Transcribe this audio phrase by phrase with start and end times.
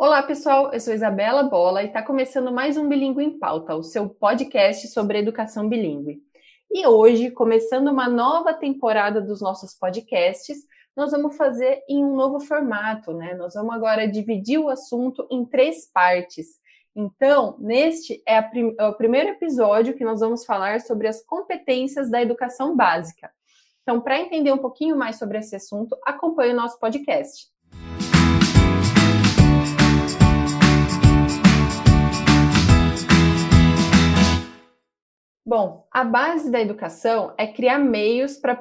[0.00, 0.72] Olá, pessoal.
[0.72, 4.86] Eu sou Isabela Bola e está começando mais um Bilingue em Pauta, o seu podcast
[4.86, 6.22] sobre educação bilíngue.
[6.70, 10.58] E hoje, começando uma nova temporada dos nossos podcasts,
[10.96, 13.34] nós vamos fazer em um novo formato, né?
[13.34, 16.46] Nós vamos agora dividir o assunto em três partes.
[16.94, 22.08] Então, neste é, prim é o primeiro episódio que nós vamos falar sobre as competências
[22.08, 23.32] da educação básica.
[23.82, 27.48] Então, para entender um pouquinho mais sobre esse assunto, acompanhe o nosso podcast.
[35.48, 38.54] Bom, a base da educação é criar meios para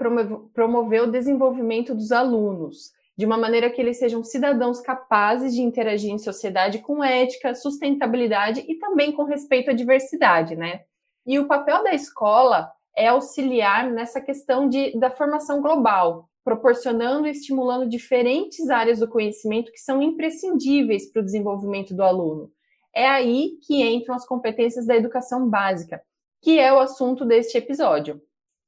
[0.53, 6.09] promover o desenvolvimento dos alunos, de uma maneira que eles sejam cidadãos capazes de interagir
[6.09, 10.83] em sociedade com ética, sustentabilidade e também com respeito à diversidade, né?
[11.25, 17.31] E o papel da escola é auxiliar nessa questão de, da formação global, proporcionando e
[17.31, 22.49] estimulando diferentes áreas do conhecimento que são imprescindíveis para o desenvolvimento do aluno.
[22.95, 26.01] É aí que entram as competências da educação básica,
[26.41, 28.21] que é o assunto deste episódio.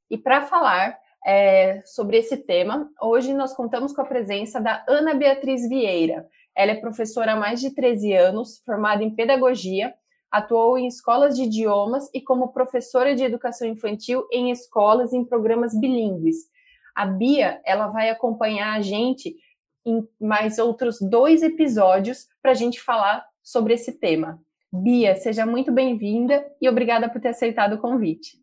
[0.09, 5.13] E para falar é, sobre esse tema, hoje nós contamos com a presença da Ana
[5.13, 6.27] Beatriz Vieira.
[6.55, 9.93] Ela é professora há mais de 13 anos, formada em pedagogia,
[10.31, 15.77] atuou em escolas de idiomas e como professora de educação infantil em escolas em programas
[15.79, 16.37] bilíngues.
[16.95, 19.35] A Bia, ela vai acompanhar a gente
[19.85, 24.39] em mais outros dois episódios para a gente falar sobre esse tema.
[24.71, 28.37] Bia, seja muito bem-vinda e obrigada por ter aceitado o convite.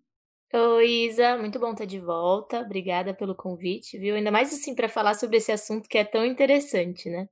[0.52, 2.60] Oi, Isa, muito bom estar de volta.
[2.60, 4.16] Obrigada pelo convite, viu?
[4.16, 7.28] Ainda mais assim para falar sobre esse assunto que é tão interessante, né?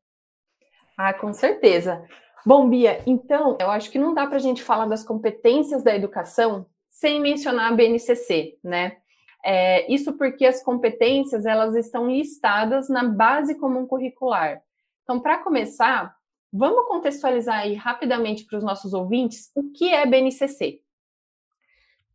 [0.97, 2.07] Ah, com certeza.
[2.47, 5.95] Bom, Bia, então, eu acho que não dá para a gente falar das competências da
[5.95, 8.99] educação sem mencionar a BNCC, né?
[9.45, 14.63] É, isso porque as competências elas estão listadas na base comum curricular.
[15.03, 16.17] Então, para começar,
[16.57, 20.81] Vamos contextualizar aí rapidamente para os nossos ouvintes o que é BNCC.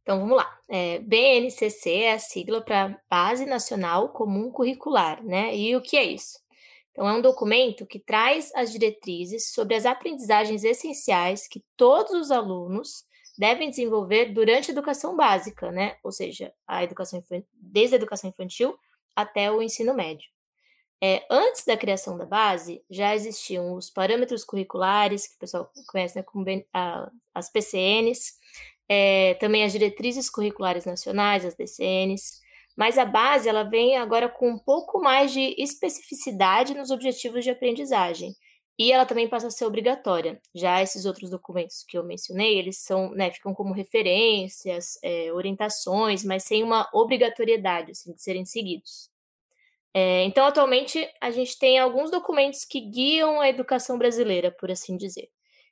[0.02, 0.60] Então vamos lá.
[0.70, 5.54] É, BNCC é a sigla para Base Nacional Comum Curricular, né?
[5.54, 6.40] E o que é isso?
[6.94, 12.32] Então é um documento que traz as diretrizes sobre as aprendizagens essenciais que todos os
[12.32, 13.04] alunos
[13.38, 15.98] devem desenvolver durante a educação básica, né?
[16.02, 17.22] Ou seja, a educação
[17.54, 18.74] desde a educação infantil
[19.14, 20.30] até o ensino médio.
[21.02, 26.18] É, antes da criação da base, já existiam os parâmetros curriculares, que o pessoal conhece
[26.18, 28.34] né, como a, as PCNs,
[28.90, 32.42] é, também as diretrizes curriculares nacionais, as DCNs,
[32.76, 37.52] mas a base ela vem agora com um pouco mais de especificidade nos objetivos de
[37.52, 38.36] aprendizagem.
[38.78, 40.42] E ela também passa a ser obrigatória.
[40.56, 46.24] Já esses outros documentos que eu mencionei, eles são, né, ficam como referências, é, orientações,
[46.24, 49.10] mas sem uma obrigatoriedade assim, de serem seguidos.
[49.94, 54.96] É, então, atualmente, a gente tem alguns documentos que guiam a educação brasileira, por assim
[54.96, 55.30] dizer.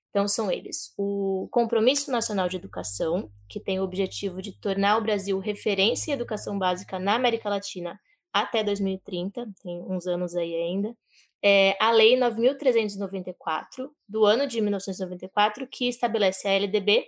[0.09, 5.01] Então, são eles: o Compromisso Nacional de Educação, que tem o objetivo de tornar o
[5.03, 8.00] Brasil referência em educação básica na América Latina
[8.33, 10.95] até 2030, tem uns anos aí ainda.
[11.44, 17.05] É, a Lei 9.394, do ano de 1994, que estabelece a LDB,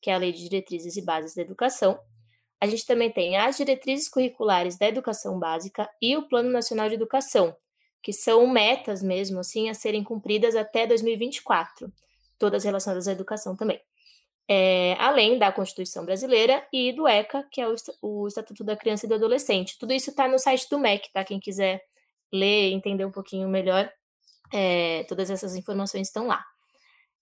[0.00, 1.98] que é a Lei de Diretrizes e Bases da Educação,
[2.60, 6.94] a gente também tem as diretrizes curriculares da educação básica e o Plano Nacional de
[6.94, 7.56] Educação,
[8.02, 11.90] que são metas mesmo assim a serem cumpridas até 2024,
[12.38, 13.80] todas relacionadas à educação também.
[14.46, 19.06] É, além da Constituição Brasileira e do ECA, que é o, o Estatuto da Criança
[19.06, 19.78] e do Adolescente.
[19.78, 21.24] Tudo isso está no site do MEC, tá?
[21.24, 21.80] Quem quiser
[22.32, 23.90] ler e entender um pouquinho melhor,
[24.52, 26.44] é, todas essas informações estão lá.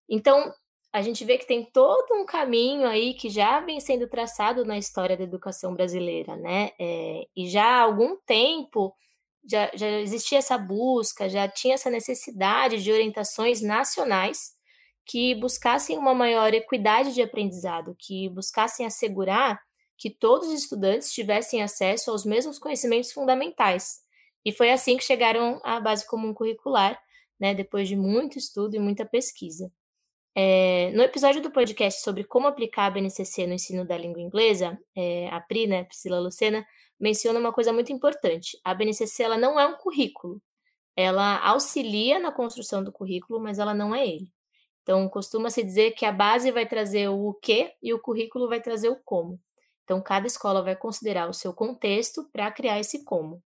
[0.08, 0.52] Então,
[0.92, 4.78] a gente vê que tem todo um caminho aí que já vem sendo traçado na
[4.78, 6.70] história da educação brasileira, né?
[6.80, 8.94] É, e já há algum tempo
[9.48, 14.52] já, já existia essa busca, já tinha essa necessidade de orientações nacionais
[15.06, 19.58] que buscassem uma maior equidade de aprendizado, que buscassem assegurar
[19.96, 24.00] que todos os estudantes tivessem acesso aos mesmos conhecimentos fundamentais.
[24.44, 27.00] E foi assim que chegaram à base comum curricular,
[27.40, 29.72] né, depois de muito estudo e muita pesquisa.
[30.34, 34.78] É, no episódio do podcast sobre como aplicar a BNCC no ensino da língua inglesa,
[34.96, 36.64] é, a Pri, né, Priscila Lucena,
[36.98, 38.58] menciona uma coisa muito importante.
[38.64, 40.40] A BNCC ela não é um currículo.
[40.96, 44.32] Ela auxilia na construção do currículo, mas ela não é ele.
[44.82, 48.88] Então, costuma-se dizer que a base vai trazer o que e o currículo vai trazer
[48.88, 49.38] o como.
[49.84, 53.42] Então, cada escola vai considerar o seu contexto para criar esse como.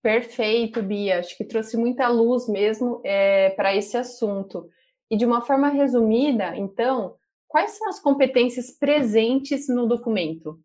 [0.00, 1.18] Perfeito, Bia.
[1.18, 4.70] Acho que trouxe muita luz mesmo é, para esse assunto.
[5.10, 7.16] E de uma forma resumida, então,
[7.46, 10.60] quais são as competências presentes no documento?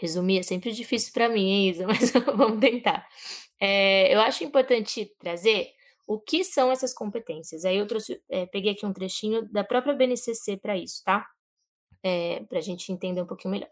[0.00, 3.06] Resumir é sempre difícil para mim, Isa, mas vamos tentar.
[3.60, 5.70] É, eu acho importante trazer
[6.06, 7.64] o que são essas competências.
[7.64, 11.26] Aí eu trouxe, é, peguei aqui um trechinho da própria BNCC para isso, tá?
[12.02, 13.70] É, para a gente entender um pouquinho melhor.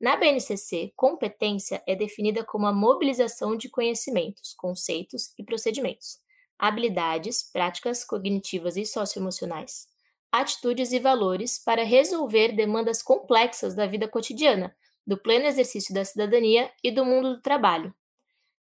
[0.00, 6.18] Na BNCC, competência é definida como a mobilização de conhecimentos, conceitos e procedimentos,
[6.58, 9.88] habilidades, práticas cognitivas e socioemocionais,
[10.30, 14.74] atitudes e valores para resolver demandas complexas da vida cotidiana,
[15.06, 17.94] do pleno exercício da cidadania e do mundo do trabalho.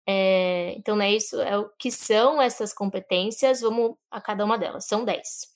[0.07, 4.85] É, então, né, isso é o que são essas competências, vamos a cada uma delas,
[4.85, 5.47] são dez.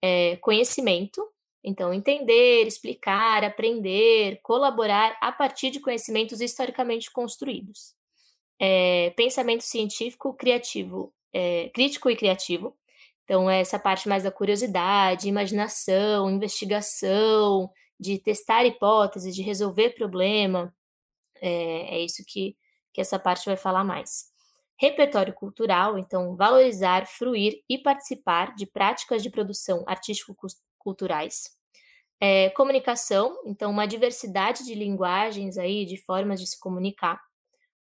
[0.00, 1.26] É, conhecimento,
[1.62, 7.94] então, entender, explicar, aprender, colaborar a partir de conhecimentos historicamente construídos.
[8.60, 12.76] É, pensamento científico, criativo, é, crítico e criativo.
[13.22, 17.70] Então, essa parte mais da curiosidade, imaginação, investigação,
[18.00, 20.74] de testar hipóteses, de resolver problema.
[21.40, 22.56] É, é isso que,
[22.92, 24.32] que essa parte vai falar mais.
[24.80, 31.50] Repertório cultural, então, valorizar, fruir e participar de práticas de produção artístico-culturais.
[32.20, 37.20] É, comunicação, então, uma diversidade de linguagens aí, de formas de se comunicar.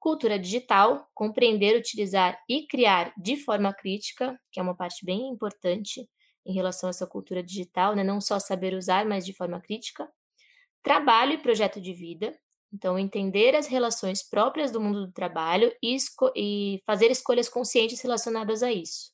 [0.06, 6.07] Cultura digital, compreender, utilizar e criar de forma crítica, que é uma parte bem importante
[6.46, 8.04] em relação a essa cultura digital, né?
[8.04, 10.07] não só saber usar, mas de forma crítica.
[10.84, 12.38] Trabalho e projeto de vida,
[12.72, 15.98] então entender as relações próprias do mundo do trabalho e,
[16.36, 19.12] e fazer escolhas conscientes relacionadas a isso.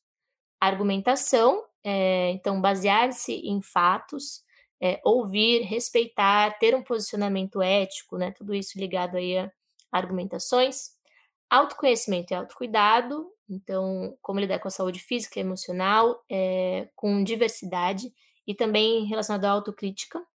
[0.60, 4.42] Argumentação, é, então basear-se em fatos,
[4.84, 8.32] é, ouvir, respeitar, ter um posicionamento ético, né?
[8.32, 9.50] Tudo isso ligado aí a
[9.92, 10.92] argumentações.
[11.50, 18.14] Autoconhecimento e autocuidado, então, como lidar com a saúde física e emocional, é, com diversidade
[18.48, 20.26] e também relacionado à autocrítica.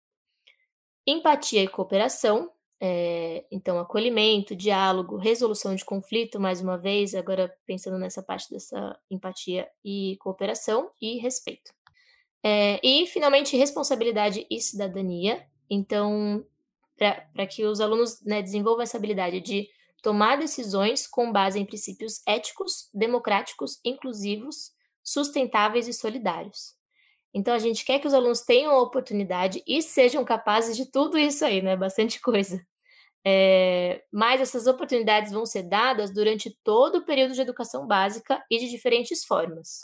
[1.07, 7.99] Empatia e cooperação, é, então, acolhimento, diálogo, resolução de conflito, mais uma vez, agora pensando
[7.99, 11.73] nessa parte dessa empatia e cooperação, e respeito.
[12.45, 15.45] É, e, finalmente, responsabilidade e cidadania.
[15.71, 16.45] Então,
[16.97, 19.69] para que os alunos né, desenvolvam essa habilidade de
[20.03, 24.73] tomar decisões com base em princípios éticos, democráticos, inclusivos,
[25.03, 26.75] sustentáveis e solidários.
[27.35, 31.19] Então, a gente quer que os alunos tenham a oportunidade e sejam capazes de tudo
[31.19, 31.77] isso aí, né?
[31.77, 32.65] Bastante coisa.
[33.25, 38.59] É, mas essas oportunidades vão ser dadas durante todo o período de educação básica e
[38.59, 39.81] de diferentes formas.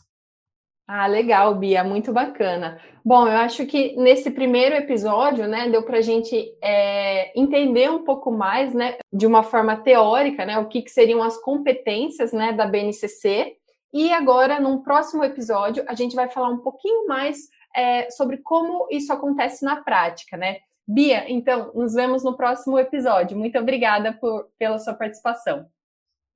[0.87, 2.81] Ah, legal, Bia, muito bacana.
[3.05, 8.05] Bom, eu acho que nesse primeiro episódio, né, deu para a gente é, entender um
[8.05, 12.53] pouco mais, né, de uma forma teórica, né, o que, que seriam as competências, né,
[12.53, 13.57] da BNCC.
[13.93, 18.87] E agora, num próximo episódio, a gente vai falar um pouquinho mais é, sobre como
[18.91, 20.59] isso acontece na prática, né?
[20.87, 23.39] Bia, então, nos vemos no próximo episódio.
[23.39, 25.67] Muito obrigada por, pela sua participação.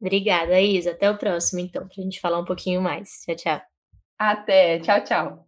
[0.00, 0.92] Obrigada, Isa.
[0.92, 3.22] Até o próximo, então, para a gente falar um pouquinho mais.
[3.24, 3.75] Tchau, tchau.
[4.18, 4.78] Até.
[4.80, 5.45] Tchau, tchau.